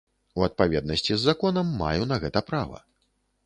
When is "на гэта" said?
2.15-2.47